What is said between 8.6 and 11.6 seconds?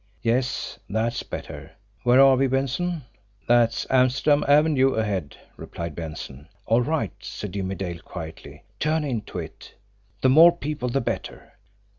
"Turn into it. The more people the better.